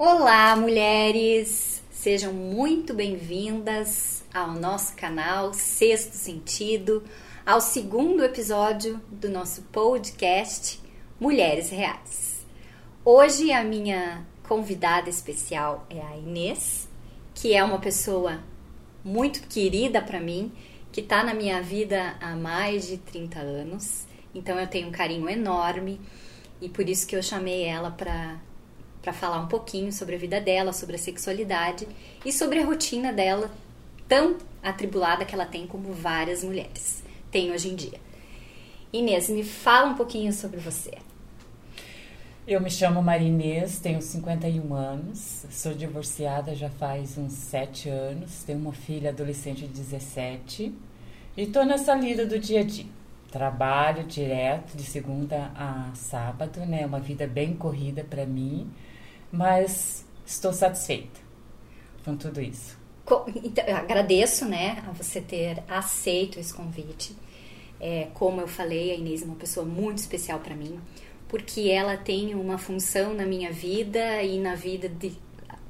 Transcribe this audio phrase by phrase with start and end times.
[0.00, 1.82] Olá, mulheres!
[1.90, 7.02] Sejam muito bem-vindas ao nosso canal Sexto Sentido,
[7.44, 10.80] ao segundo episódio do nosso podcast
[11.18, 12.46] Mulheres Reais.
[13.04, 16.88] Hoje a minha convidada especial é a Inês,
[17.34, 18.38] que é uma pessoa
[19.04, 20.52] muito querida para mim,
[20.92, 25.28] que está na minha vida há mais de 30 anos, então eu tenho um carinho
[25.28, 26.00] enorme
[26.60, 28.46] e por isso que eu chamei ela para
[29.08, 31.88] para falar um pouquinho sobre a vida dela, sobre a sexualidade
[32.26, 33.50] e sobre a rotina dela
[34.06, 37.98] tão atribulada que ela tem como várias mulheres têm hoje em dia.
[38.92, 40.92] Inês, me fala um pouquinho sobre você.
[42.46, 48.58] Eu me chamo Marinês, tenho 51 anos, sou divorciada já faz uns 7 anos, tenho
[48.58, 50.74] uma filha adolescente de 17
[51.34, 52.86] e estou nessa lida do dia a dia.
[53.30, 56.84] Trabalho direto de segunda a sábado, né?
[56.84, 58.70] Uma vida bem corrida para mim
[59.32, 61.20] mas estou satisfeita
[62.04, 62.76] com tudo isso.
[63.42, 67.16] Então, agradeço, né, a você ter aceito esse convite.
[67.80, 70.78] É, como eu falei, a Inês é uma pessoa muito especial para mim,
[71.28, 75.16] porque ela tem uma função na minha vida e na vida de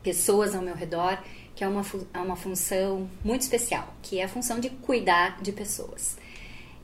[0.03, 1.19] pessoas ao meu redor,
[1.55, 1.84] que é uma,
[2.15, 6.17] é uma função muito especial, que é a função de cuidar de pessoas.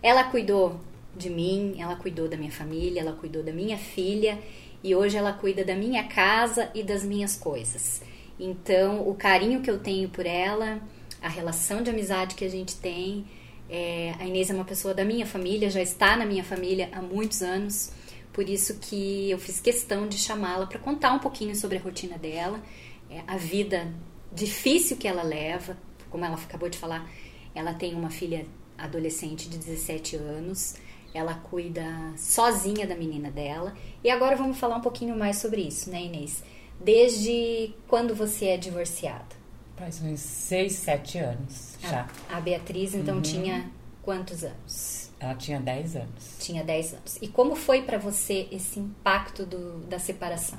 [0.03, 0.81] Ela cuidou
[1.17, 4.39] de mim, ela cuidou da minha família, ela cuidou da minha filha
[4.85, 8.03] e hoje ela cuida da minha casa e das minhas coisas.
[8.39, 10.79] Então, o carinho que eu tenho por ela,
[11.23, 13.25] a relação de amizade que a gente tem,
[13.71, 17.01] é, a Inês é uma pessoa da minha família, já está na minha família há
[17.01, 17.93] muitos anos,
[18.31, 22.19] por isso que eu fiz questão de chamá-la para contar um pouquinho sobre a rotina
[22.19, 22.63] dela,
[23.11, 23.91] é, a vida
[24.31, 25.79] difícil que ela leva,
[26.11, 27.11] como ela acabou de falar,
[27.55, 28.45] ela tem uma filha
[28.77, 30.75] adolescente de 17 anos,
[31.15, 31.85] ela cuida
[32.17, 33.73] sozinha da menina dela.
[34.03, 36.43] E agora vamos falar um pouquinho mais sobre isso, né, Inês?
[36.79, 39.45] Desde quando você é divorciada?
[39.77, 42.09] Faz uns 6, 7 anos já.
[42.29, 43.23] A, a Beatriz, então, uhum.
[43.23, 43.71] tinha
[44.03, 45.11] quantos anos?
[45.19, 46.37] Ela tinha 10 anos.
[46.39, 47.19] Tinha 10 anos.
[47.23, 50.59] E como foi para você esse impacto do, da separação?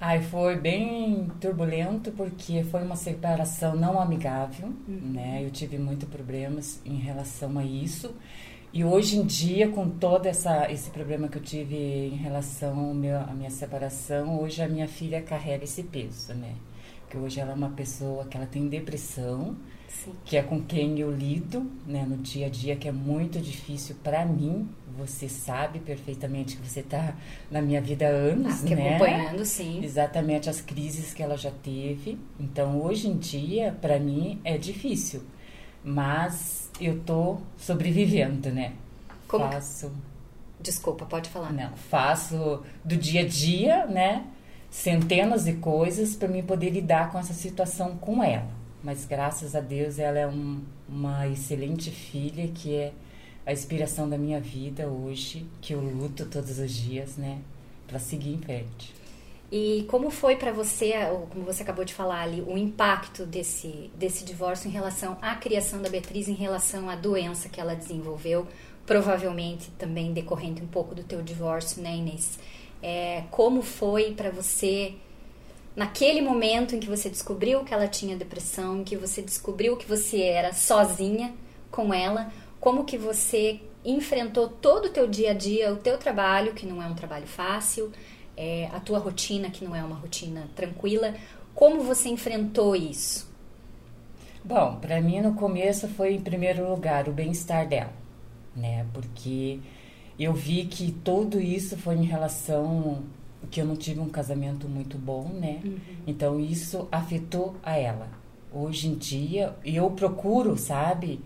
[0.00, 5.12] Ai, foi bem turbulento porque foi uma separação não amigável, uhum.
[5.12, 5.44] né?
[5.44, 8.14] Eu tive muitos problemas em relação a isso.
[8.70, 13.32] E hoje em dia, com todo essa, esse problema que eu tive em relação à
[13.32, 16.54] minha separação, hoje a minha filha carrega esse peso, né?
[17.08, 19.56] Que hoje ela é uma pessoa que ela tem depressão,
[19.88, 20.12] Sim.
[20.22, 23.96] que é com quem eu lido, né, no dia a dia, que é muito difícil
[24.04, 24.68] para mim.
[24.98, 27.16] Você sabe perfeitamente que você está
[27.50, 28.96] na minha vida há anos, ah, né?
[28.96, 29.82] acompanhando, sim.
[29.82, 32.18] Exatamente as crises que ela já teve.
[32.38, 35.22] Então, hoje em dia, para mim é difícil,
[35.88, 38.74] mas eu tô sobrevivendo, né?
[39.26, 39.90] Como faço.
[40.60, 41.52] Desculpa, pode falar.
[41.52, 44.26] Não, faço do dia a dia, né?
[44.70, 48.50] Centenas de coisas para mim poder lidar com essa situação com ela.
[48.82, 52.92] Mas graças a Deus ela é um, uma excelente filha que é
[53.46, 57.38] a inspiração da minha vida hoje, que eu luto todos os dias, né?
[57.86, 58.94] Para seguir em frente.
[59.50, 60.92] E como foi para você,
[61.30, 65.80] como você acabou de falar ali, o impacto desse, desse divórcio em relação à criação
[65.80, 68.46] da Beatriz, em relação à doença que ela desenvolveu,
[68.84, 72.38] provavelmente também decorrente um pouco do teu divórcio, né, Inês?
[72.82, 74.94] É, como foi para você,
[75.74, 80.20] naquele momento em que você descobriu que ela tinha depressão, que você descobriu que você
[80.20, 81.34] era sozinha
[81.70, 82.30] com ela,
[82.60, 86.82] como que você enfrentou todo o teu dia a dia, o teu trabalho, que não
[86.82, 87.90] é um trabalho fácil,
[88.38, 91.12] é, a tua rotina, que não é uma rotina tranquila.
[91.56, 93.28] Como você enfrentou isso?
[94.44, 97.92] Bom, para mim no começo foi em primeiro lugar o bem-estar dela,
[98.54, 98.86] né?
[98.94, 99.58] Porque
[100.16, 103.02] eu vi que tudo isso foi em relação
[103.50, 105.60] que eu não tive um casamento muito bom, né?
[105.64, 105.78] Uhum.
[106.06, 108.08] Então isso afetou a ela.
[108.52, 111.20] Hoje em dia eu procuro, sabe,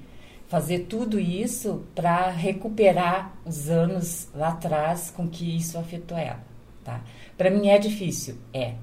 [0.49, 6.52] fazer tudo isso para recuperar os anos lá atrás com que isso afetou ela
[6.85, 7.03] tá?
[7.37, 8.75] Para mim é difícil, é,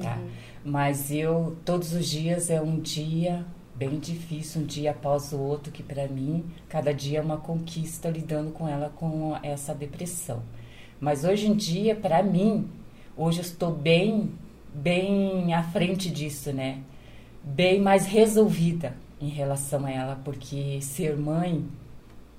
[0.00, 0.16] tá?
[0.16, 0.28] Uhum.
[0.64, 3.44] Mas eu todos os dias é um dia
[3.74, 8.08] bem difícil, um dia após o outro, que para mim cada dia é uma conquista
[8.08, 10.42] lidando com ela com essa depressão.
[11.00, 12.68] Mas hoje em dia, para mim,
[13.16, 14.30] hoje eu estou bem,
[14.72, 16.78] bem à frente disso, né?
[17.42, 21.66] Bem mais resolvida em relação a ela, porque ser mãe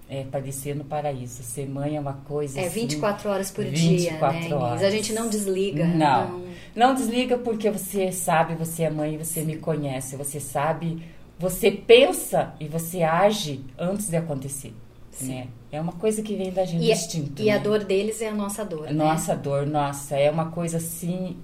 [0.09, 1.43] é, padecer no paraíso.
[1.43, 2.59] Ser mãe é uma coisa.
[2.59, 4.55] É 24 assim, horas por 24 dia, né?
[4.55, 4.83] Horas.
[4.83, 5.85] A gente não desliga.
[5.85, 6.43] Não, não.
[6.75, 11.03] Não desliga porque você sabe, você é mãe, você me conhece, você sabe,
[11.37, 14.73] você pensa e você age antes de acontecer.
[15.21, 15.47] Né?
[15.71, 17.41] É uma coisa que vem da gente e, instinto.
[17.41, 17.51] E né?
[17.51, 18.91] a dor deles é a nossa dor.
[18.91, 19.41] Nossa né?
[19.41, 21.37] dor, nossa, é uma coisa assim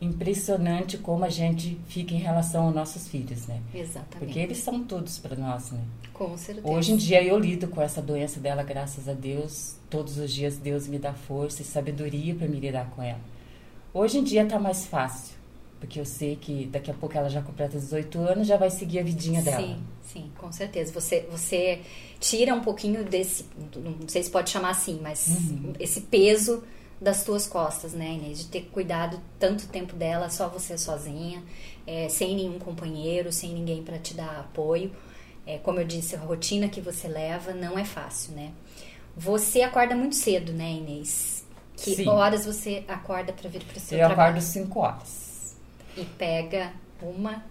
[0.00, 3.60] impressionante como a gente fica em relação aos nossos filhos, né?
[3.74, 4.18] Exatamente.
[4.18, 5.80] Porque eles são todos para nós, né?
[6.12, 6.66] Com certeza.
[6.68, 9.74] Hoje em dia eu lido com essa doença dela, graças a Deus.
[9.88, 13.20] Todos os dias Deus me dá força e sabedoria para me lidar com ela.
[13.94, 15.34] Hoje em dia tá mais fácil,
[15.80, 18.98] porque eu sei que daqui a pouco ela já completa 18 anos, já vai seguir
[18.98, 19.62] a vidinha dela.
[19.66, 20.92] Sim, sim, com certeza.
[20.92, 21.80] Você, você
[22.20, 23.46] tira um pouquinho desse,
[23.76, 25.72] não sei se pode chamar assim, mas Uhum.
[25.80, 26.62] esse peso
[27.00, 28.38] das tuas costas, né, Inês?
[28.38, 31.42] De ter cuidado tanto tempo dela, só você sozinha,
[31.86, 34.90] é, sem nenhum companheiro, sem ninguém para te dar apoio.
[35.46, 38.52] É, como eu disse, a rotina que você leva não é fácil, né?
[39.16, 41.44] Você acorda muito cedo, né, Inês?
[41.76, 42.08] Que Sim.
[42.08, 44.30] horas você acorda para vir para o seu Eu trabalho?
[44.30, 45.56] acordo 5 horas.
[45.96, 47.44] E pega uma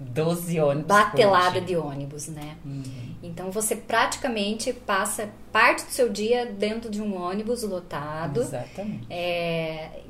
[0.00, 0.86] 12 ônibus.
[0.86, 2.56] batelada de ônibus, né?
[2.64, 2.82] Uhum.
[3.22, 9.06] Então você praticamente passa parte do seu dia dentro de um ônibus lotado, Exatamente.
[9.10, 10.00] é,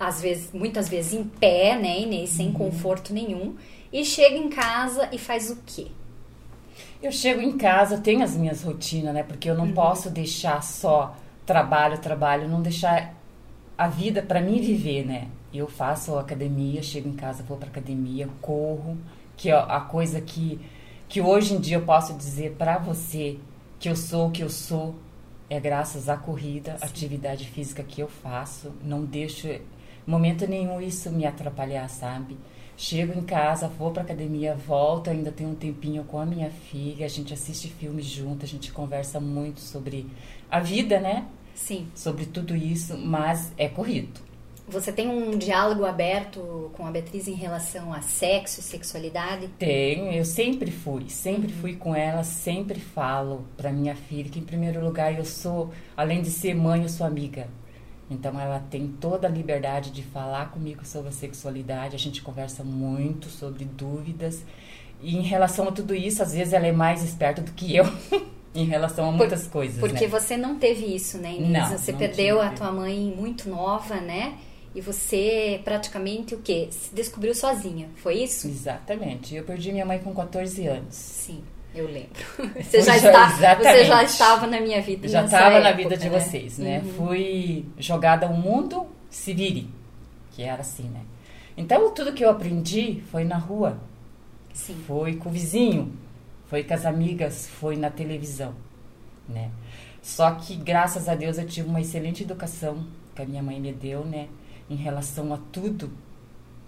[0.00, 2.52] às vezes, muitas vezes em pé, né, Inês, sem Uhum.
[2.54, 3.54] conforto nenhum,
[3.92, 5.88] e chega em casa e faz o quê?
[7.02, 9.22] Eu chego em casa, tenho as minhas rotinas, né?
[9.22, 11.14] Porque eu não posso deixar só
[11.44, 13.14] trabalho, trabalho, não deixar
[13.76, 15.28] a vida para mim viver, né?
[15.52, 18.96] Eu faço academia, chego em casa, vou para academia, corro,
[19.36, 20.60] que é a coisa que
[21.08, 23.38] que hoje em dia eu posso dizer para você
[23.78, 24.94] que eu sou o que eu sou
[25.48, 28.72] é graças à corrida, atividade física que eu faço.
[28.82, 29.48] Não deixo
[30.06, 32.36] momento nenhum isso me atrapalhar, sabe?
[32.76, 37.06] Chego em casa, vou pra academia, volto, ainda tenho um tempinho com a minha filha,
[37.06, 40.06] a gente assiste filmes junto, a gente conversa muito sobre
[40.50, 41.26] a vida, né?
[41.54, 41.86] Sim.
[41.94, 44.20] Sobre tudo isso, mas é corrido.
[44.66, 49.48] Você tem um diálogo aberto com a Beatriz em relação a sexo e sexualidade?
[49.58, 54.44] Tenho, eu sempre fui, sempre fui com ela, sempre falo pra minha filha que em
[54.44, 57.46] primeiro lugar eu sou, além de ser mãe, eu sou amiga.
[58.10, 62.64] Então ela tem toda a liberdade de falar comigo sobre a sexualidade, a gente conversa
[62.64, 64.44] muito sobre dúvidas.
[65.02, 67.84] E em relação a tudo isso, às vezes ela é mais esperta do que eu
[68.54, 70.08] em relação a muitas coisas, Porque né?
[70.08, 71.70] você não teve isso, né, Inês?
[71.70, 72.56] Não, você não perdeu a tive.
[72.56, 74.38] tua mãe muito nova, né?
[74.74, 76.68] E você praticamente o quê?
[76.70, 78.48] Se descobriu sozinha, foi isso?
[78.48, 79.34] Exatamente.
[79.34, 80.94] Eu perdi minha mãe com 14 anos.
[80.94, 82.24] Sim, eu lembro.
[82.60, 85.06] Você já, está, você já estava na minha vida.
[85.06, 86.18] Já estava na vida de né?
[86.18, 86.82] vocês, né?
[86.84, 86.92] Uhum.
[86.92, 89.68] Fui jogada ao mundo, se vire,
[90.32, 91.00] que era assim, né?
[91.56, 93.78] Então, tudo que eu aprendi foi na rua,
[94.52, 94.76] Sim.
[94.86, 95.92] foi com o vizinho,
[96.46, 98.54] foi com as amigas, foi na televisão,
[99.28, 99.50] né?
[100.02, 103.72] Só que, graças a Deus, eu tive uma excelente educação que a minha mãe me
[103.72, 104.28] deu, né?
[104.68, 105.90] Em relação a tudo,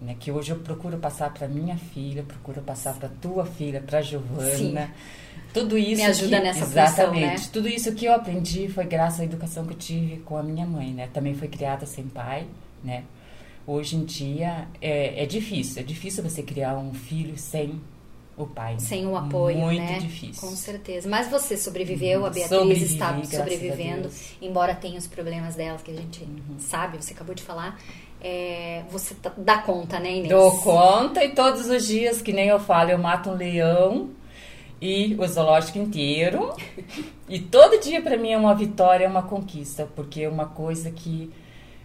[0.01, 0.17] né?
[0.19, 4.91] Que hoje eu procuro passar para minha filha, procuro passar para tua filha, para Giovana.
[5.53, 7.43] Tudo isso ajuda que, nessa função, exatamente.
[7.43, 7.51] né?
[7.53, 10.67] Tudo isso que eu aprendi foi graças à educação que eu tive com a minha
[10.67, 11.09] mãe, né?
[11.13, 12.47] Também foi criada sem pai,
[12.85, 13.05] né?
[13.67, 17.81] Hoje em dia é, é difícil, é difícil você criar um filho sem
[18.37, 18.77] o pai.
[18.79, 19.99] Sem o apoio, Muito né?
[19.99, 20.47] difícil.
[20.47, 21.09] Com certeza.
[21.09, 24.11] Mas você sobreviveu, a Beatriz Sobrevivi, está sobrevivendo,
[24.43, 26.59] embora tenha os problemas dela que a gente Uhum.
[26.59, 27.81] sabe, você acabou de falar.
[28.21, 30.29] É, você tá- dá conta, né, Inês?
[30.29, 34.11] Dou conta e todos os dias, que nem eu falo, eu mato um leão
[34.81, 36.53] e o zoológico inteiro.
[37.29, 40.91] e todo dia para mim é uma vitória, é uma conquista, porque é uma coisa
[40.91, 41.31] que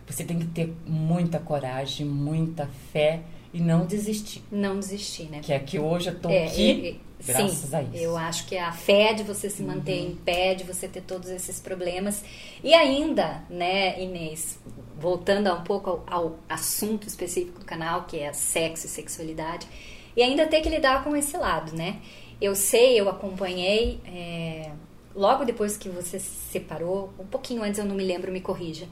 [0.08, 3.22] você tem que ter muita coragem, muita fé
[3.54, 4.42] e não desistir.
[4.52, 5.42] Não desistir, né?
[5.42, 7.92] Que é que hoje eu tô É, aqui é, graças sim, a isso.
[7.92, 8.00] Uhum.
[8.00, 11.02] Eu acho que é a fé de você se manter em pé, de você ter
[11.02, 12.24] todos esses problemas.
[12.64, 14.58] E ainda, né, Inês,
[14.98, 19.68] voltando um pouco ao, ao assunto específico do canal, que é sexo e sexualidade,
[20.16, 22.00] e ainda ter que lidar com esse lado, né?
[22.40, 24.72] Eu sei, eu acompanhei, é,
[25.16, 28.88] logo depois que você se separou, um pouquinho antes, eu não me lembro, me corrija.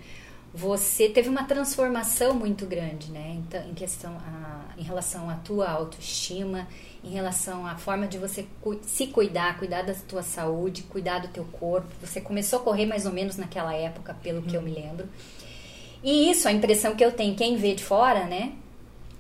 [0.53, 3.35] Você teve uma transformação muito grande, né?
[3.37, 6.67] Então, em questão a, em relação à tua autoestima,
[7.03, 11.27] em relação à forma de você cu- se cuidar, cuidar da tua saúde, cuidar do
[11.27, 11.87] teu corpo.
[12.01, 15.07] Você começou a correr mais ou menos naquela época, pelo que eu me lembro.
[16.03, 18.53] E isso, a impressão que eu tenho, quem vê de fora, né?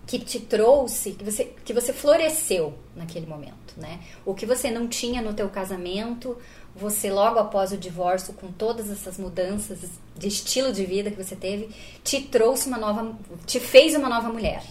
[0.07, 3.99] Que te trouxe, que você, que você floresceu naquele momento, né?
[4.25, 6.35] O que você não tinha no teu casamento,
[6.79, 9.79] você logo após o divórcio, com todas essas mudanças
[10.15, 11.69] de estilo de vida que você teve,
[12.03, 14.63] te trouxe uma nova, te fez uma nova mulher,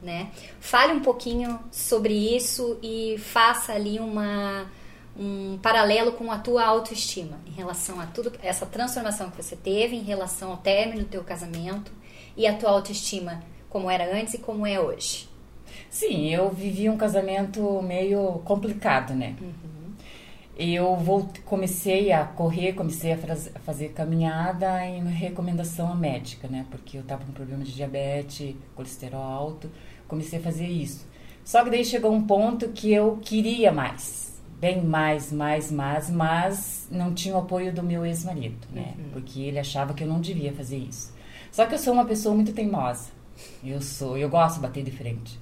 [0.00, 0.30] né?
[0.60, 4.66] Fale um pouquinho sobre isso e faça ali uma
[5.20, 9.96] um paralelo com a tua autoestima em relação a tudo essa transformação que você teve
[9.96, 11.90] em relação ao término do teu casamento
[12.36, 15.28] e a tua autoestima como era antes e como é hoje.
[15.90, 19.34] Sim, eu vivi um casamento meio complicado, né?
[20.58, 23.16] Eu vou, comecei a correr, comecei a,
[23.60, 26.66] fazer caminhada em recomendação médica, né?
[26.68, 29.70] Porque eu tava com problema de diabetes, colesterol alto,
[30.08, 31.06] comecei a fazer isso.
[31.44, 36.88] Só que daí chegou um ponto que eu queria mais, bem mais, mais, mais, mas
[36.90, 38.94] não tinha o apoio do meu ex-marido, né?
[38.98, 39.10] Uhum.
[39.12, 41.14] Porque ele achava que eu não devia fazer isso.
[41.52, 43.10] Só que eu sou uma pessoa muito teimosa.
[43.62, 45.38] Eu sou, eu gosto de bater de frente.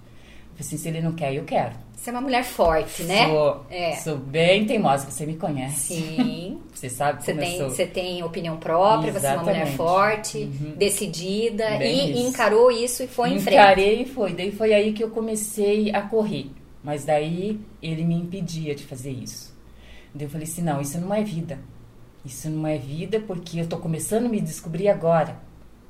[0.59, 1.75] Assim, se ele não quer, eu quero.
[1.95, 3.27] Você é uma mulher forte, né?
[3.27, 3.97] Sou, é.
[3.97, 5.95] sou bem teimosa, você me conhece.
[5.95, 6.61] Sim.
[6.73, 7.71] você sabe você como tem, eu sou.
[7.71, 9.21] Você tem opinião própria, Exatamente.
[9.21, 10.75] você é uma mulher forte, uhum.
[10.77, 12.29] decidida bem e isso.
[12.29, 13.55] encarou isso e foi Encarei em frente.
[13.55, 14.33] Encarei e foi.
[14.35, 16.51] Daí foi aí que eu comecei a correr.
[16.83, 19.53] Mas daí ele me impedia de fazer isso.
[20.15, 21.59] Daí eu falei assim, não, isso não é vida.
[22.25, 25.37] Isso não é vida porque eu tô começando a me descobrir agora.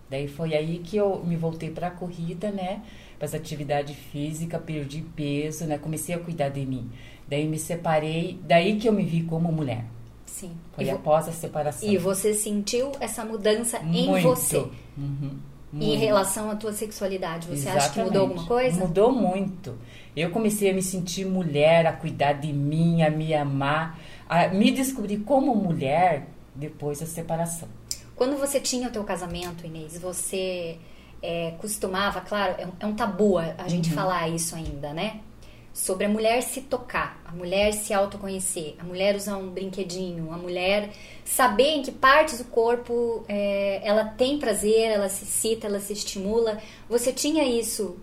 [0.09, 2.83] Daí foi aí que eu me voltei para a corrida, né?
[3.19, 5.79] Para atividade física, perdi peso, né?
[5.79, 6.91] Comecei a cuidar de mim.
[7.29, 9.85] Daí me separei, daí que eu me vi como mulher.
[10.27, 10.53] Sim.
[10.75, 11.89] Foi após a separação.
[11.89, 14.19] E você sentiu essa mudança Muito.
[14.19, 14.67] em você?
[14.97, 15.39] Uhum.
[15.73, 17.85] Em relação à tua sexualidade, você Exatamente.
[17.85, 18.79] acha que mudou alguma coisa?
[18.79, 19.77] Mudou muito.
[20.17, 23.99] Eu comecei a me sentir mulher, a cuidar de mim, a me amar,
[24.29, 27.69] a me descobrir como mulher depois da separação.
[28.17, 30.79] Quando você tinha o teu casamento, Inês, você
[31.23, 33.95] é, costumava, claro, é um, é um tabu a gente uhum.
[33.95, 35.21] falar isso ainda, né?
[35.75, 40.39] Sobre a mulher se tocar, a mulher se autoconhecer, a mulher usar um brinquedinho, a
[40.39, 40.91] mulher
[41.23, 45.93] saber em que partes do corpo é, ela tem prazer, ela se excita, ela se
[45.93, 46.59] estimula.
[46.89, 47.99] Você tinha isso,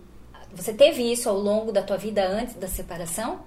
[0.53, 3.39] você teve isso ao longo da tua vida antes da separação?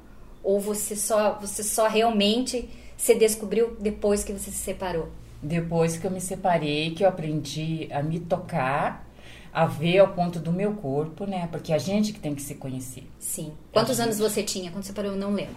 [0.42, 5.08] Ou você só, você só realmente se descobriu depois que você se separou?
[5.46, 9.06] Depois que eu me separei, que eu aprendi a me tocar,
[9.52, 11.48] a ver ao ponto do meu corpo, né?
[11.50, 13.04] Porque a gente que tem que se conhecer.
[13.18, 13.52] Sim.
[13.72, 15.12] Quantos anos você tinha quando você parou?
[15.12, 15.54] Eu não lembro.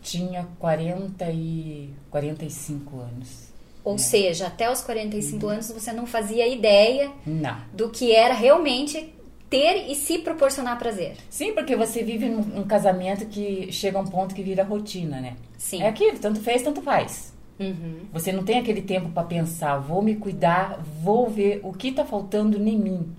[0.00, 3.48] Tinha 40 e 45 anos.
[3.82, 3.98] Ou né?
[3.98, 5.52] seja, até os 45 uhum.
[5.52, 7.56] anos você não fazia ideia não.
[7.72, 9.14] do que era realmente
[9.50, 11.16] ter e se proporcionar prazer.
[11.30, 15.36] Sim, porque você vive num, casamento que chega a um ponto que vira rotina, né?
[15.56, 15.82] Sim.
[15.82, 17.32] É aquilo, tanto fez, tanto faz.
[17.58, 18.00] Uhum.
[18.12, 22.04] Você não tem aquele tempo para pensar, vou me cuidar, vou ver o que está
[22.04, 23.12] faltando em mim,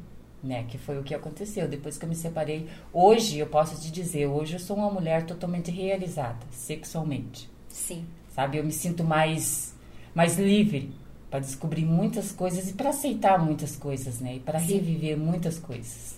[0.43, 0.63] né?
[0.67, 2.67] Que foi o que aconteceu depois que eu me separei.
[2.93, 7.49] Hoje eu posso te dizer, hoje eu sou uma mulher totalmente realizada sexualmente.
[7.67, 8.05] Sim.
[8.29, 9.75] Sabe, eu me sinto mais
[10.15, 10.91] mais livre
[11.29, 14.35] para descobrir muitas coisas e para aceitar muitas coisas, né?
[14.35, 16.17] E para reviver muitas coisas.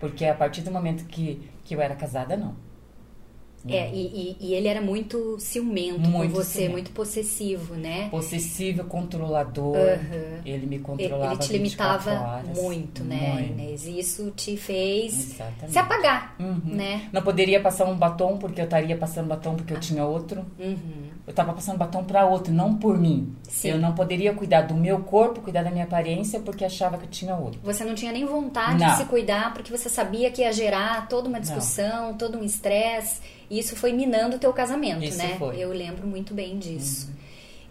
[0.00, 2.54] Porque a partir do momento que que eu era casada, não.
[3.68, 3.90] É, uhum.
[3.94, 6.72] e, e, ele era muito ciumento muito com você, ciumento.
[6.72, 8.08] muito possessivo, né?
[8.10, 9.76] Possessivo, controlador.
[9.76, 10.40] Uhum.
[10.44, 13.52] Ele me controlava Ele te limitava muito, né, muito.
[13.52, 13.86] Inês?
[13.86, 15.72] Isso te fez Exatamente.
[15.72, 16.60] se apagar, uhum.
[16.64, 17.08] né?
[17.12, 19.80] Não poderia passar um batom porque eu estaria passando batom porque eu ah.
[19.80, 20.44] tinha outro.
[20.58, 21.12] Uhum.
[21.24, 23.32] Eu estava passando batom para outro, não por mim.
[23.44, 23.68] Sim.
[23.68, 27.10] Eu não poderia cuidar do meu corpo, cuidar da minha aparência porque achava que eu
[27.10, 27.60] tinha outro.
[27.62, 28.90] Você não tinha nem vontade não.
[28.90, 32.18] de se cuidar porque você sabia que ia gerar toda uma discussão, não.
[32.18, 33.20] todo um estresse
[33.58, 35.36] isso foi minando o teu casamento, Isso né?
[35.38, 35.58] Foi.
[35.58, 37.08] Eu lembro muito bem disso.
[37.08, 37.22] Uhum.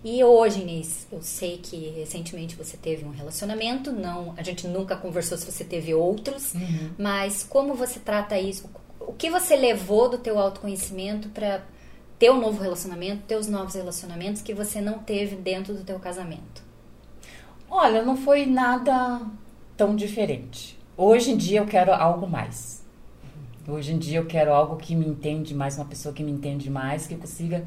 [0.04, 4.96] E hoje, Inês, eu sei que recentemente você teve um relacionamento, não, a gente nunca
[4.96, 6.92] conversou se você teve outros, uhum.
[6.98, 8.68] mas como você trata isso?
[9.00, 11.64] O que você levou do teu autoconhecimento para
[12.18, 16.00] ter um novo relacionamento, ter os novos relacionamentos que você não teve dentro do teu
[16.00, 16.64] casamento?
[17.70, 19.22] Olha, não foi nada
[19.78, 20.78] tão diferente.
[20.98, 22.81] Hoje em dia eu quero algo mais.
[23.68, 26.70] Hoje em dia eu quero algo que me entende mais, uma pessoa que me entende
[26.70, 27.66] mais, que consiga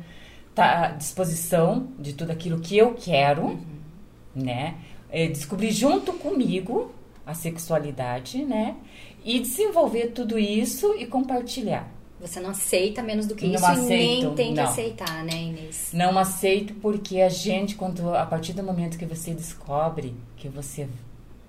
[0.51, 3.61] estar tá à disposição de tudo aquilo que eu quero, uhum.
[4.35, 4.77] né?
[5.11, 6.93] É, descobrir junto comigo
[7.25, 8.77] a sexualidade, né?
[9.25, 11.89] E desenvolver tudo isso e compartilhar.
[12.21, 14.65] Você não aceita menos do que não isso aceito, e nem tem que não.
[14.65, 15.91] aceitar, né, Inês?
[15.93, 20.89] Não aceito porque a gente, quando a partir do momento que você descobre que você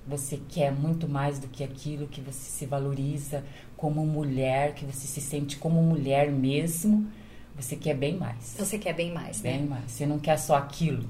[0.08, 3.44] você quer muito mais do que aquilo, que você se valoriza
[3.76, 7.08] como mulher, que você se sente como mulher mesmo,
[7.56, 8.56] você quer bem mais.
[8.58, 9.58] Você quer bem mais, bem né?
[9.60, 9.92] Bem mais.
[9.92, 11.06] Você não quer só aquilo.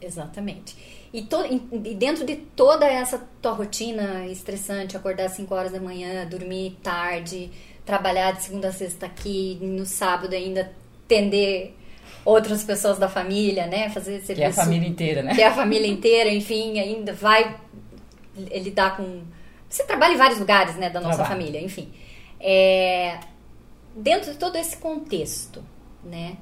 [0.00, 0.76] Exatamente.
[1.12, 5.80] E, to, e, dentro de toda essa tua rotina estressante, acordar às 5 horas da
[5.80, 7.50] manhã, dormir tarde,
[7.84, 10.72] trabalhar de segunda a sexta aqui, no sábado ainda
[11.04, 11.76] atender
[12.24, 13.90] outras pessoas da família, né?
[13.90, 14.34] Fazer serviço.
[14.34, 15.34] Que é a família inteira, né?
[15.34, 17.56] Que é a família inteira, enfim, ainda vai
[18.34, 19.22] lidar com.
[19.68, 21.40] Você trabalha em vários lugares, né, da nossa Trabalho.
[21.40, 21.92] família, enfim.
[22.38, 23.18] É,
[23.94, 25.64] dentro de todo esse contexto,
[26.04, 26.36] né?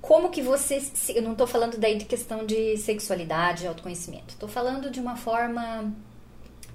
[0.00, 0.80] Como que você.
[1.14, 4.34] Eu não estou falando daí de questão de sexualidade, autoconhecimento.
[4.34, 5.92] Estou falando de uma forma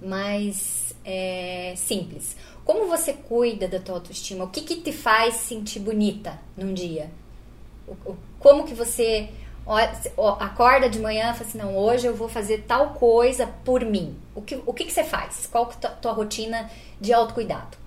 [0.01, 2.35] mais é, simples.
[2.65, 4.45] Como você cuida da tua autoestima?
[4.45, 7.09] O que, que te faz sentir bonita num dia?
[8.39, 9.29] Como que você
[10.39, 14.15] acorda de manhã e fala assim, não, hoje eu vou fazer tal coisa por mim.
[14.35, 15.47] O que, o que, que você faz?
[15.51, 17.77] Qual que é a tua rotina de autocuidado?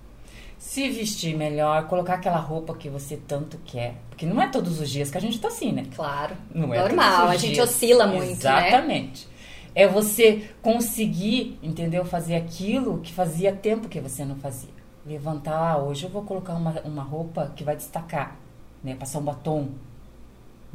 [0.58, 3.94] Se vestir melhor, colocar aquela roupa que você tanto quer.
[4.08, 5.86] Porque não é todos os dias que a gente tá assim, né?
[5.94, 6.34] Claro.
[6.52, 8.62] Não é Normal, a gente oscila muito, Exatamente.
[8.62, 8.68] né?
[8.68, 9.28] Exatamente.
[9.74, 12.04] É você conseguir, entendeu?
[12.06, 14.70] Fazer aquilo que fazia tempo que você não fazia.
[15.04, 18.36] Levantar, ah, hoje eu vou colocar uma, uma roupa que vai destacar,
[18.82, 18.94] né?
[18.94, 19.68] Passar um batom,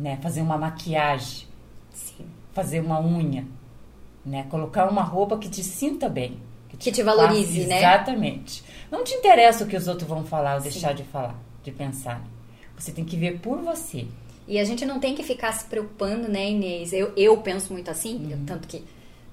[0.01, 0.17] né?
[0.21, 1.47] Fazer uma maquiagem,
[1.93, 2.25] Sim.
[2.53, 3.45] fazer uma unha,
[4.25, 4.47] né?
[4.49, 6.39] Colocar uma roupa que te sinta bem,
[6.69, 7.77] que te, que te valorize, né?
[7.77, 8.63] Exatamente.
[8.89, 12.21] Não te interessa o que os outros vão falar ou deixar de falar, de pensar.
[12.77, 14.07] Você tem que ver por você.
[14.47, 16.91] E a gente não tem que ficar se preocupando, né, Inês?
[16.91, 18.43] Eu, eu penso muito assim, uhum.
[18.43, 18.83] tanto que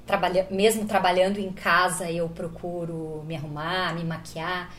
[0.07, 4.71] trabalha, mesmo trabalhando em casa eu procuro me arrumar, me maquiar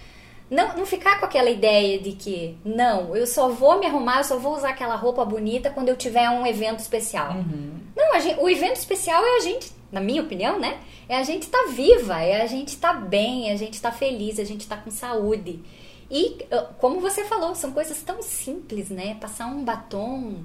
[0.50, 4.24] não, não ficar com aquela ideia de que, não, eu só vou me arrumar, eu
[4.24, 7.34] só vou usar aquela roupa bonita quando eu tiver um evento especial.
[7.34, 7.80] Uhum.
[7.96, 10.80] Não, gente, o evento especial é a gente, na minha opinião, né?
[11.08, 13.76] É a gente estar tá viva, é a gente estar tá bem, é a gente
[13.76, 15.62] estar tá feliz, é a gente estar tá com saúde.
[16.10, 16.38] E,
[16.80, 19.18] como você falou, são coisas tão simples, né?
[19.22, 20.38] Passar um batom,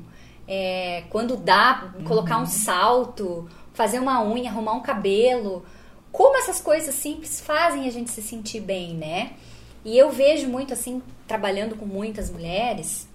[0.46, 2.46] é, quando dá, colocar um uhum.
[2.46, 5.64] salto, fazer uma unha, arrumar um cabelo.
[6.12, 9.32] Como essas coisas simples fazem a gente se sentir bem, né?
[9.85, 13.09] E eu vejo muito assim, trabalhando com muitas mulheres,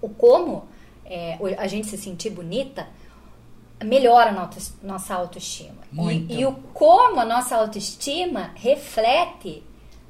[0.00, 0.64] o como
[1.04, 2.88] é, a gente se sentir bonita
[3.84, 4.50] melhora a
[4.82, 5.82] nossa autoestima.
[5.90, 6.32] Muito.
[6.32, 9.62] E, e o como a nossa autoestima reflete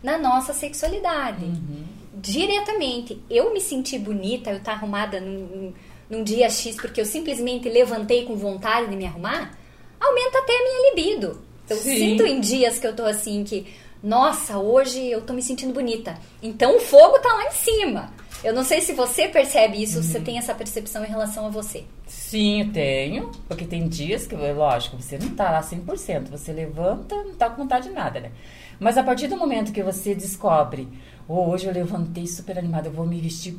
[0.03, 1.45] na nossa sexualidade.
[1.45, 1.85] Uhum.
[2.15, 3.23] Diretamente.
[3.31, 5.73] Eu me sentir bonita, eu estar tá arrumada num,
[6.09, 9.57] num dia X porque eu simplesmente levantei com vontade de me arrumar,
[10.01, 11.41] aumenta até a minha libido.
[11.69, 11.97] Eu Sim.
[11.97, 16.19] sinto em dias que eu tô assim que nossa, hoje eu tô me sentindo bonita.
[16.43, 18.11] Então o fogo tá lá em cima.
[18.43, 20.03] Eu não sei se você percebe isso, uhum.
[20.03, 21.85] você tem essa percepção em relação a você.
[22.07, 23.31] Sim, eu tenho.
[23.47, 26.31] Porque tem dias que, lógico, você não tá lá 100%.
[26.31, 28.33] Você levanta, não tá com vontade de nada, né?
[28.79, 30.89] Mas a partir do momento que você descobre,
[31.29, 33.59] oh, hoje eu levantei super animada, eu vou me vestir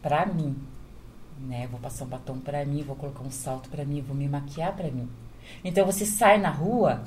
[0.00, 0.56] pra mim,
[1.38, 1.68] né?
[1.70, 4.74] Vou passar um batom pra mim, vou colocar um salto pra mim, vou me maquiar
[4.74, 5.10] pra mim.
[5.62, 7.02] Então você sai na rua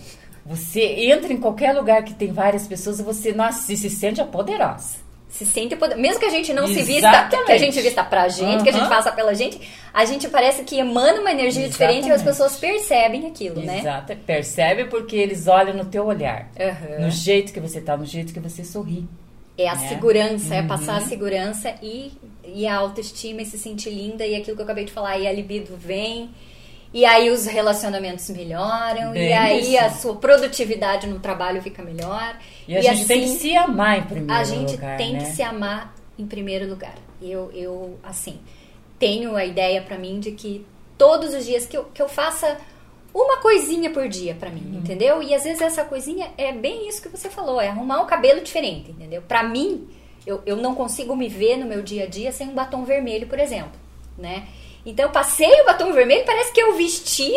[0.46, 0.82] você
[1.12, 4.26] entra em qualquer lugar que tem várias pessoas e você, nossa, se, se sente a
[4.26, 5.04] poderosa.
[5.28, 5.96] Se sente poder...
[5.96, 6.86] Mesmo que a gente não Exatamente.
[6.86, 8.64] se vista, que a gente vista pra gente, uhum.
[8.64, 9.60] que a gente faça pela gente,
[9.92, 11.72] a gente parece que emana uma energia Exatamente.
[11.72, 13.80] diferente e as pessoas percebem aquilo, né?
[13.80, 14.16] Exato.
[14.18, 16.50] Percebe porque eles olham no teu olhar.
[16.58, 17.06] Uhum.
[17.06, 19.06] No jeito que você tá, no jeito que você sorri.
[19.58, 19.90] É a né?
[19.90, 20.60] segurança, uhum.
[20.60, 21.10] é passar a uhum.
[21.10, 22.14] segurança e,
[22.46, 25.28] e a autoestima e se sentir linda e aquilo que eu acabei de falar, e
[25.28, 26.30] a libido vem
[26.96, 32.40] e aí os relacionamentos melhoram, Bem e aí a sua produtividade no trabalho fica melhor.
[32.66, 34.40] E a e gente assim, tem que se amar em primeiro lugar.
[34.40, 35.20] A gente lugar, tem né?
[35.20, 36.96] que se amar em primeiro lugar.
[37.22, 38.40] Eu, eu assim,
[38.98, 40.66] tenho a ideia para mim de que
[40.98, 42.58] todos os dias que eu, que eu faça
[43.14, 44.80] uma coisinha por dia para mim, uhum.
[44.80, 45.22] entendeu?
[45.22, 48.40] E às vezes essa coisinha é bem isso que você falou, é arrumar um cabelo
[48.40, 49.22] diferente, entendeu?
[49.22, 49.86] Para mim,
[50.26, 53.28] eu, eu não consigo me ver no meu dia a dia sem um batom vermelho,
[53.28, 53.78] por exemplo,
[54.18, 54.48] né?
[54.86, 57.32] Então eu passei o batom vermelho, parece que eu vesti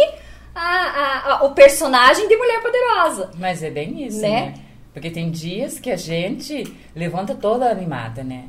[0.55, 3.31] a, a, a, o personagem de Mulher Poderosa.
[3.37, 4.29] Mas é bem isso, né?
[4.29, 4.55] né?
[4.93, 8.49] Porque tem dias que a gente levanta toda animada, né?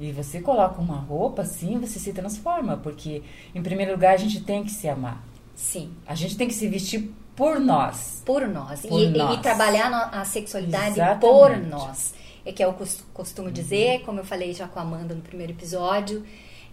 [0.00, 2.76] E você coloca uma roupa assim, você se transforma.
[2.76, 3.22] Porque,
[3.54, 5.22] em primeiro lugar, a gente tem que se amar.
[5.56, 5.90] Sim.
[6.06, 8.22] A gente tem que se vestir por nós.
[8.24, 8.82] Por nós.
[8.82, 9.38] Por e, nós.
[9.38, 11.20] e, trabalhar a sexualidade Exatamente.
[11.20, 12.14] por nós.
[12.46, 12.74] É que eu
[13.12, 16.24] costumo dizer, como eu falei já com a Amanda no primeiro episódio,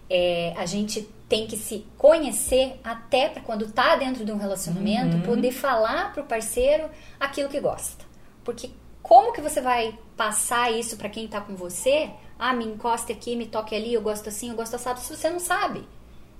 [0.08, 5.16] é, a gente tem que se conhecer até para quando tá dentro de um relacionamento,
[5.16, 5.22] uhum.
[5.22, 6.88] poder falar pro parceiro
[7.18, 8.04] aquilo que gosta.
[8.44, 8.70] Porque
[9.02, 12.10] como que você vai passar isso para quem tá com você?
[12.38, 15.28] Ah, me encoste aqui, me toque ali, eu gosto assim, eu gosto assado, se você
[15.28, 15.82] não sabe,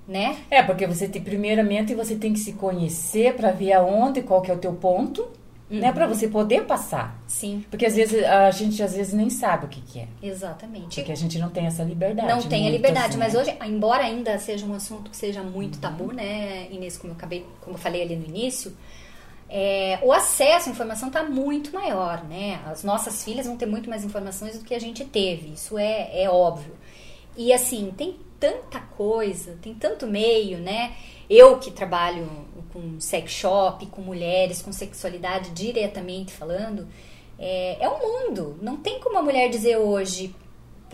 [0.07, 0.37] né?
[0.49, 4.51] É, porque você tem primeiramente você tem que se conhecer para ver aonde, qual que
[4.51, 5.27] é o teu ponto
[5.69, 5.79] Uhum.
[5.79, 7.21] Né, para você poder passar.
[7.27, 7.65] Sim.
[7.69, 10.07] Porque às vezes a gente às vezes nem sabe o que, que é.
[10.23, 10.95] Exatamente.
[10.95, 12.29] Porque a gente não tem essa liberdade.
[12.29, 13.41] Não tem a liberdade, assim, mas né?
[13.41, 15.81] hoje, embora ainda seja um assunto que seja muito uhum.
[15.81, 18.73] tabu, né, Inês, como eu acabei, como eu falei ali no início,
[19.49, 22.61] é, o acesso à informação está muito maior, né?
[22.65, 26.23] As nossas filhas vão ter muito mais informações do que a gente teve, isso é,
[26.23, 26.73] é óbvio.
[27.35, 30.93] E assim, tem tanta coisa, tem tanto meio, né?
[31.29, 32.29] Eu que trabalho
[32.77, 36.87] com sex shop, com mulheres, com sexualidade diretamente falando,
[37.39, 38.55] é, é um mundo.
[38.61, 40.35] Não tem como a mulher dizer hoje,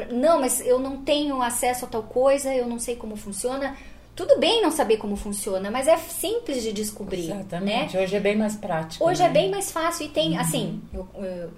[0.10, 3.76] não, mas eu não tenho acesso a tal coisa, eu não sei como funciona.
[4.16, 7.32] Tudo bem não saber como funciona, mas é simples de descobrir.
[7.32, 7.98] Exatamente.
[7.98, 8.04] Né?
[8.04, 9.04] Hoje é bem mais prático.
[9.04, 9.30] Hoje é né?
[9.30, 10.40] é bem mais fácil e tem, uhum.
[10.40, 11.52] assim, eu, eu,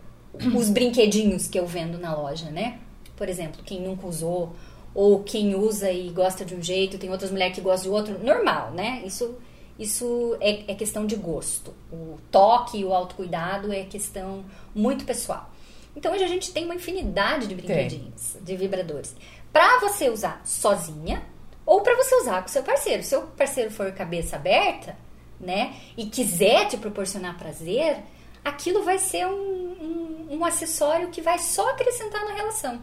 [0.57, 2.79] os brinquedinhos que eu vendo na loja, né?
[3.15, 4.53] Por exemplo, quem nunca usou
[4.93, 8.25] ou quem usa e gosta de um jeito, tem outras mulheres que gostam de outro,
[8.25, 9.03] normal, né?
[9.05, 9.35] Isso,
[9.77, 11.73] isso é, é questão de gosto.
[11.91, 15.51] O toque e o autocuidado é questão muito pessoal.
[15.95, 18.43] Então hoje a gente tem uma infinidade de brinquedinhos, tem.
[18.43, 19.15] de vibradores.
[19.51, 21.23] Para você usar sozinha
[21.65, 23.01] ou para você usar com seu parceiro.
[23.03, 24.95] Se seu parceiro for cabeça aberta,
[25.39, 27.97] né, e quiser te proporcionar prazer,
[28.43, 32.81] aquilo vai ser um, um, um acessório que vai só acrescentar na relação.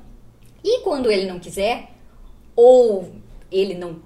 [0.63, 1.91] E quando ele não quiser,
[2.55, 3.15] ou
[3.51, 4.01] ele não,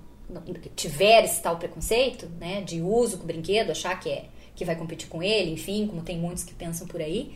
[0.74, 4.74] tiver esse tal preconceito, né, de uso com o brinquedo, achar que é que vai
[4.74, 7.34] competir com ele, enfim, como tem muitos que pensam por aí,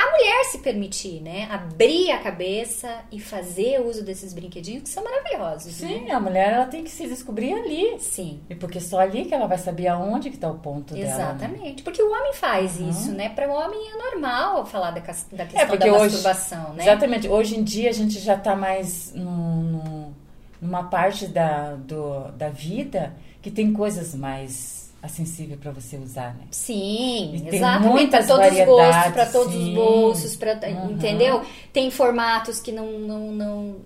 [0.00, 1.46] a mulher se permitir, né?
[1.50, 5.74] Abrir a cabeça e fazer uso desses brinquedinhos que são maravilhosos.
[5.74, 6.12] Sim, né?
[6.12, 7.98] a mulher ela tem que se descobrir ali.
[7.98, 8.40] Sim.
[8.48, 11.18] E porque só ali que ela vai saber aonde que está o ponto Exatamente.
[11.18, 11.34] dela.
[11.34, 11.44] Né?
[11.44, 11.82] Exatamente.
[11.82, 12.88] Porque o homem faz uhum.
[12.88, 13.28] isso, né?
[13.28, 16.82] Para o homem é normal falar da, da é, questão é da hoje, masturbação, né?
[16.82, 17.28] Exatamente.
[17.28, 19.99] Hoje em dia a gente já está mais no,
[20.60, 26.44] numa parte da, do, da vida que tem coisas mais acessível para você usar, né?
[26.50, 28.10] Sim, exatamente.
[28.10, 29.68] Para todos os gostos, para todos sim.
[29.68, 30.90] os bolsos, pra, uhum.
[30.90, 31.42] entendeu?
[31.72, 33.76] Tem formatos que não, não, não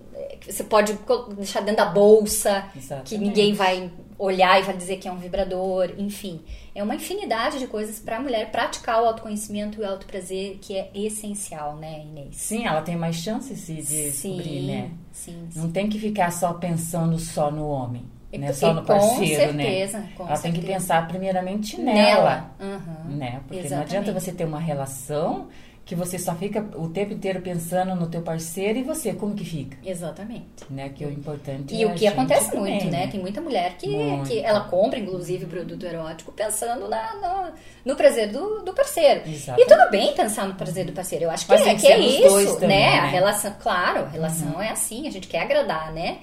[0.41, 0.97] que você pode
[1.35, 3.09] deixar dentro da bolsa, exatamente.
[3.09, 6.41] que ninguém vai olhar e vai dizer que é um vibrador, enfim.
[6.73, 10.75] É uma infinidade de coisas para a mulher praticar o autoconhecimento e o autoprazer, que
[10.75, 12.35] é essencial, né, Inês?
[12.35, 14.91] Sim, ela tem mais chances de descobrir, sim, né?
[15.11, 15.59] Sim, sim.
[15.59, 18.03] Não tem que ficar só pensando só no homem
[18.37, 18.53] né?
[18.53, 20.09] Só no parceiro, com certeza, né?
[20.15, 20.41] Com Ela certeza.
[20.41, 22.79] tem que pensar primeiramente nela, nela.
[23.05, 23.15] Uhum.
[23.15, 23.41] né?
[23.47, 23.93] Porque Exatamente.
[23.93, 25.47] não adianta você ter uma relação
[25.85, 29.45] que você só fica o tempo inteiro pensando no teu parceiro e você como que
[29.45, 29.77] fica?
[29.85, 30.45] Exatamente.
[30.67, 30.89] Né?
[30.89, 33.05] Que é o importante E é o que acontece também, muito, né?
[33.05, 33.87] Tem muita mulher que,
[34.27, 37.53] que ela compra, inclusive, produto erótico pensando na, no,
[37.91, 39.29] no prazer do, do parceiro.
[39.29, 39.71] Exatamente.
[39.71, 41.25] E tudo bem pensar no prazer do parceiro.
[41.25, 42.91] Eu acho que Mas é, que é isso, também, né?
[42.91, 42.99] né?
[43.01, 44.61] A relação, claro, a relação Uhum.
[44.61, 46.17] é assim, a gente quer agradar, né?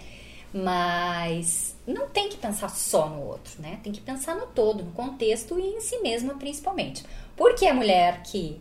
[0.52, 3.78] Mas não tem que pensar só no outro, né?
[3.82, 7.04] Tem que pensar no todo, no contexto e em si mesma principalmente.
[7.36, 8.60] Porque a mulher que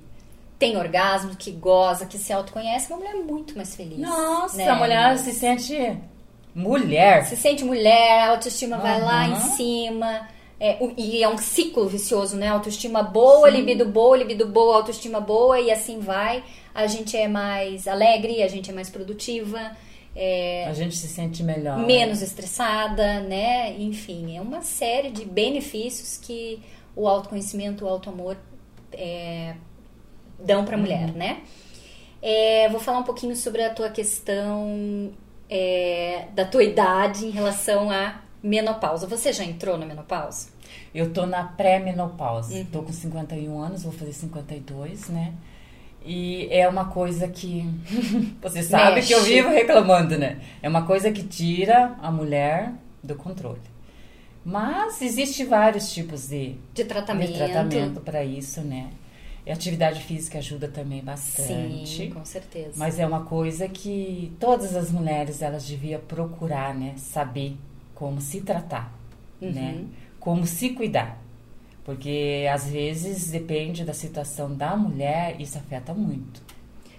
[0.62, 3.98] tem orgasmo, que goza, que se autoconhece, é uma mulher muito mais feliz.
[3.98, 4.70] Nossa, né?
[4.70, 5.98] a mulher se sente
[6.54, 7.26] mulher.
[7.26, 10.28] Se sente mulher, a autoestima vai lá em cima.
[10.60, 12.50] É, e é um ciclo vicioso, né?
[12.50, 16.44] Autoestima boa, libido boa, libido boa, autoestima boa, e assim vai.
[16.76, 19.76] A gente é mais alegre, a gente é mais produtiva,
[20.16, 21.80] é, A gente se sente melhor.
[21.80, 23.76] menos estressada, né?
[23.80, 26.62] Enfim, é uma série de benefícios que
[26.96, 28.38] o autoconhecimento, o autoamor
[28.94, 29.56] é,
[30.44, 31.42] dão para a mulher, né?
[32.22, 35.12] É, vou falar um pouquinho sobre a tua questão
[35.50, 39.08] é, da tua idade em relação à menopausa.
[39.08, 40.50] Você já entrou na menopausa?
[40.94, 42.54] Eu tô na pré-menopausa.
[42.56, 42.66] Uhum.
[42.66, 45.34] Tô com 51 anos, vou fazer 52, né?
[46.04, 47.64] E é uma coisa que
[48.42, 49.08] você sabe Mexe.
[49.08, 50.40] que eu vivo reclamando, né?
[50.62, 52.72] É uma coisa que tira a mulher
[53.04, 53.62] do controle.
[54.44, 57.32] Mas existe vários tipos de, De tratamento?
[57.32, 58.90] de tratamento para isso, né?
[59.46, 61.88] E a atividade física ajuda também bastante.
[61.98, 62.74] Sim, com certeza.
[62.76, 66.94] Mas é uma coisa que todas as mulheres elas deviam procurar, né?
[66.98, 67.58] Saber
[67.96, 68.94] como se tratar,
[69.42, 69.52] Uhum.
[69.52, 69.86] né?
[70.20, 71.20] Como se cuidar.
[71.84, 76.42] Porque às vezes depende da situação da mulher, isso afeta muito.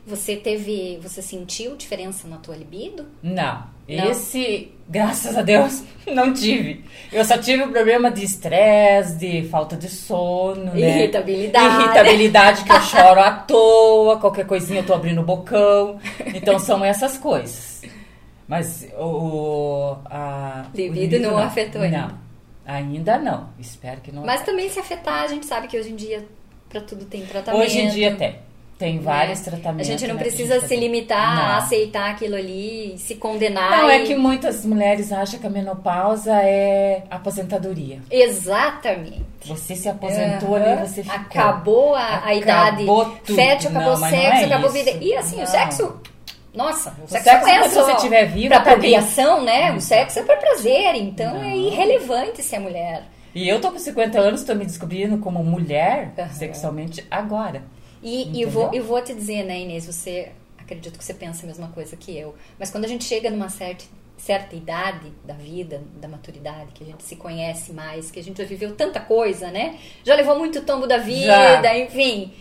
[0.04, 3.06] Você teve, você sentiu diferença na tua libido?
[3.22, 4.10] Não, Não?
[4.10, 6.84] esse, graças a Deus, não tive.
[7.12, 11.02] Eu só tive o problema de estresse, de falta de sono, né?
[11.02, 11.82] Irritabilidade.
[11.84, 16.00] Irritabilidade que eu choro à toa, qualquer coisinha eu tô abrindo o bocão.
[16.34, 17.82] Então são essas coisas.
[18.48, 21.98] Mas o, a, o Libido não afetou ainda.
[22.08, 22.18] Não,
[22.66, 23.48] ainda não.
[23.58, 24.46] Espero que não Mas afete.
[24.50, 26.26] também se afetar, a gente sabe que hoje em dia
[26.68, 27.62] pra tudo tem tratamento.
[27.62, 28.36] Hoje em dia tem.
[28.82, 29.44] Tem vários né?
[29.44, 29.88] tratamentos.
[29.88, 31.42] A gente não né, precisa gente se limitar Não.
[31.42, 33.70] a aceitar aquilo ali, se condenar.
[33.70, 38.00] Não, é e- que muitas mulheres acham que a menopausa é aposentadoria.
[38.10, 39.22] Exatamente.
[39.46, 40.72] Você se aposentou Aham.
[40.72, 41.16] ali, você ficou.
[41.16, 43.36] Acabou a, a idade Acabou tudo.
[43.36, 44.84] fértil, acabou Não, o não sexo, é acabou a isso.
[44.84, 45.04] vida.
[45.04, 45.44] E assim, Não.
[45.44, 46.00] o sexo.
[46.52, 49.72] Nossa, o, sexo, sexo, não é enquanto só você estiver viva, pra tá procriação, né?
[49.72, 51.56] O sexo é pra prazer, então é Não.
[51.56, 53.04] irrelevante se é mulher.
[53.32, 56.28] E eu tô com 50 anos, tô me descobrindo como mulher Aham.
[56.32, 57.62] sexualmente agora.
[58.02, 61.44] E, e eu, vou, eu vou te dizer, né, Inês, você acredito que você pensa
[61.44, 62.34] a mesma coisa que eu.
[62.58, 63.84] Mas quando a gente chega numa certa,
[64.16, 68.38] certa idade da vida, da maturidade, que a gente se conhece mais, que a gente
[68.38, 69.78] já viveu tanta coisa, né?
[70.04, 71.78] Já levou muito tombo da vida, Já.
[71.78, 72.32] enfim.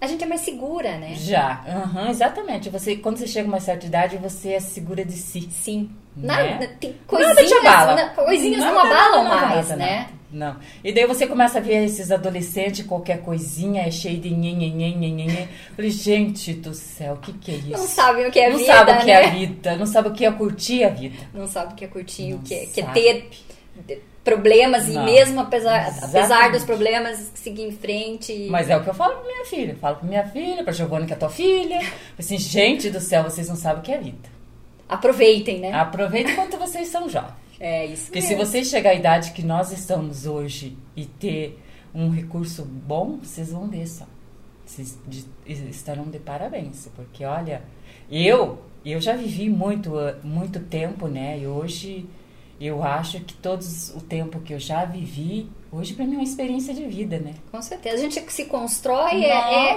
[0.00, 1.14] A gente é mais segura, né?
[1.14, 1.62] Já.
[1.68, 2.70] Aham, exatamente.
[2.70, 5.48] Você, quando você chega a uma certa idade, você é segura de si.
[5.50, 5.90] Sim.
[6.16, 6.26] Né?
[6.56, 7.94] Nada, tem Nada coisinhas, te abala.
[7.94, 9.96] na- coisinhas não Nada, abalam nada, mais, nada, né?
[10.32, 10.54] nada.
[10.54, 10.60] não.
[10.82, 15.90] E daí você começa a ver esses adolescentes, qualquer coisinha é cheio de nhenhenhen, Falei,
[15.90, 17.70] gente do céu, o que que é isso?
[17.70, 19.12] Não sabem o que é não vida, Não sabe o que né?
[19.12, 21.16] é a vida, não sabe o que é curtir a vida.
[21.32, 23.30] Não sabe o que é curtir, Não o que é, que é ter
[24.24, 25.02] problemas Não.
[25.02, 28.48] e mesmo apesar, apesar dos problemas, seguir em frente.
[28.50, 29.76] Mas é o que eu falo pra minha filha.
[29.80, 31.80] Falo pra minha filha, pra Giovana, que é tua filha.
[32.18, 34.28] Assim, gente do céu, vocês não sabem o que é vida.
[34.88, 35.72] Aproveitem, né?
[35.72, 37.34] Aproveita enquanto vocês são jovens.
[37.58, 41.58] É isso Porque se vocês chegar à idade que nós estamos hoje e ter
[41.94, 44.06] um recurso bom, vocês vão ver só.
[44.64, 45.26] Vocês de-
[45.68, 46.88] estarão de parabéns.
[46.96, 47.62] Porque, olha,
[48.10, 49.92] eu, eu já vivi muito,
[50.24, 51.38] muito tempo, né?
[51.40, 52.06] E hoje
[52.60, 56.22] eu acho que todos o tempo que eu já vivi, hoje pra mim é uma
[56.24, 57.32] experiência de vida, né?
[57.50, 57.96] Com certeza.
[57.96, 59.28] A gente se constrói, é,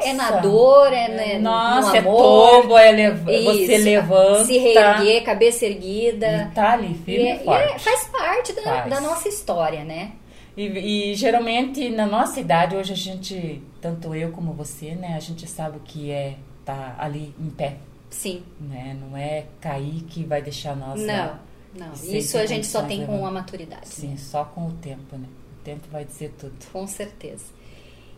[0.06, 2.17] é, é na dor, é, né, Nossa, no é amor.
[2.17, 4.43] tombo, é lev- você Isso, levanta.
[4.46, 6.50] Se reerguer, cabeça erguida.
[6.52, 7.74] E tá ali, E, firme é- e e forte.
[7.74, 8.89] é- faz parte da, Faz.
[8.89, 10.12] da nossa história, né?
[10.58, 15.19] E, e geralmente na nossa idade, hoje a gente, tanto eu como você, né, a
[15.19, 17.78] gente sabe o que é estar ali em pé,
[18.10, 18.43] Sim.
[18.60, 18.96] né?
[19.02, 21.52] Não é cair que vai deixar nós não.
[21.75, 21.93] Não.
[21.93, 23.05] Isso a gente só tem né?
[23.05, 23.88] com a maturidade.
[23.88, 25.27] Sim, só com o tempo, né?
[25.59, 26.53] O tempo vai dizer tudo.
[26.71, 27.45] Com certeza.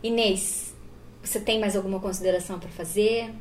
[0.03, 0.73] Inês,
[1.23, 3.33] você tem mais alguma consideração para fazer?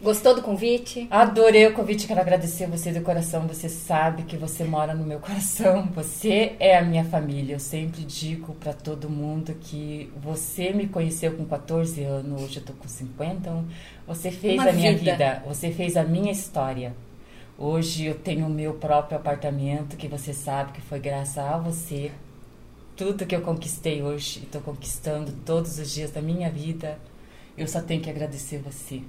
[0.00, 1.06] Gostou do convite?
[1.10, 3.46] Adorei o convite, quero agradecer você do coração.
[3.46, 5.88] Você sabe que você mora no meu coração.
[5.94, 7.54] Você é a minha família.
[7.54, 12.64] Eu sempre digo para todo mundo que você me conheceu com 14 anos, hoje eu
[12.64, 13.34] tô com 50.
[13.34, 13.64] Então
[14.06, 15.12] você fez Uma a minha vida.
[15.12, 16.94] vida, você fez a minha história.
[17.58, 22.10] Hoje eu tenho o meu próprio apartamento, que você sabe que foi graças a você.
[22.96, 26.98] Tudo que eu conquistei hoje e estou conquistando todos os dias da minha vida,
[27.56, 29.00] eu só tenho que agradecer você.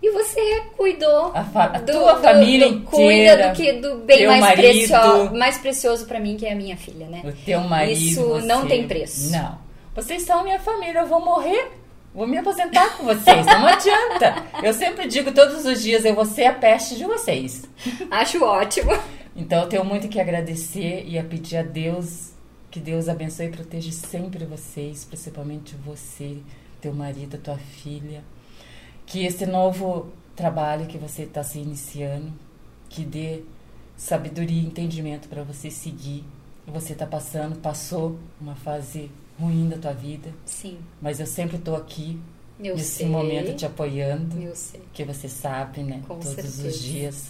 [0.00, 3.48] E você cuidou A, fa- a do- tua do- família do- inteira.
[3.48, 4.62] Cuida do que do bem mais, marido.
[4.62, 7.22] precio, mais precioso para mim, que é a minha filha, né?
[7.24, 7.98] O teu marido.
[7.98, 9.32] Isso não você- tem preço.
[9.32, 9.58] Não.
[9.96, 11.72] Vocês são minha família, eu vou morrer.
[12.18, 14.44] Vou me aposentar com vocês, não adianta.
[14.60, 17.64] Eu sempre digo todos os dias, eu vou ser a peste de vocês.
[18.10, 18.90] Acho ótimo.
[19.36, 22.32] Então eu tenho muito que agradecer e a pedir a Deus
[22.72, 26.38] que Deus abençoe e proteja sempre vocês, principalmente você,
[26.80, 28.24] teu marido, tua filha.
[29.06, 32.32] Que esse novo trabalho que você está se iniciando,
[32.88, 33.44] que dê
[33.96, 36.24] sabedoria e entendimento para você seguir.
[36.66, 41.76] Você está passando, passou uma fase ruim da tua vida, Sim, mas eu sempre estou
[41.76, 42.20] aqui
[42.60, 43.06] eu nesse sei.
[43.06, 44.80] momento te apoiando Eu sei.
[44.92, 46.02] que você sabe, né?
[46.08, 46.68] Com Todos certeza.
[46.68, 47.24] os dias.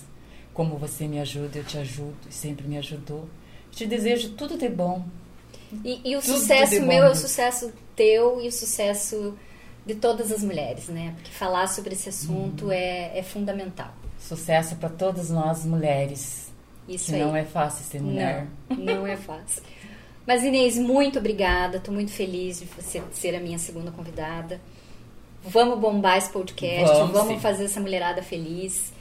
[0.54, 3.28] Como você me ajuda, eu te ajudo e sempre me ajudou.
[3.70, 5.04] Te desejo tudo de bom.
[5.84, 9.36] E, e o Tudo sucesso meu é o sucesso teu e o sucesso
[9.86, 11.12] de todas as mulheres, né?
[11.16, 12.72] Porque falar sobre esse assunto Uhum.
[12.72, 13.92] é, é fundamental.
[14.18, 16.48] Sucesso para todas nós mulheres.
[16.88, 17.20] Isso que aí.
[17.20, 18.46] não é fácil ser mulher.
[18.70, 19.62] Não, não é fácil.
[20.28, 21.78] Mas Inês, muito obrigada.
[21.78, 24.60] Estou muito feliz de você ser a minha segunda convidada.
[25.42, 28.92] Vamos bombar esse podcast, Vamos, vamos, fazer essa mulherada feliz.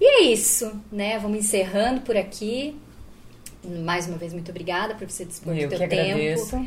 [0.00, 1.18] E é isso, né?
[1.18, 2.76] Vamos encerrando por aqui.
[3.64, 5.94] Mais uma vez, muito obrigada por você dispor Eu do teu tempo.
[5.94, 6.64] agradeço.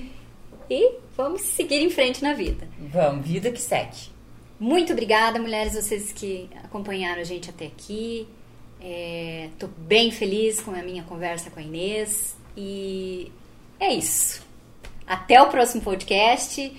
[0.69, 2.67] E vamos seguir em frente na vida.
[2.91, 4.09] Vamos, vida que segue.
[4.59, 8.27] Muito obrigada, mulheres, vocês que acompanharam a gente até aqui.
[9.53, 12.35] Estou bem feliz com a minha conversa com a Inês.
[12.57, 13.31] E
[13.79, 14.43] é isso.
[15.05, 16.71] Até o próximo podcast.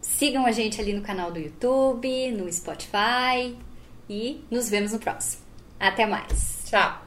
[0.00, 3.56] Sigam a gente ali no canal do YouTube, no Spotify.
[4.08, 5.42] E nos vemos no próximo.
[5.78, 6.64] Até mais.
[6.66, 7.01] Tchau.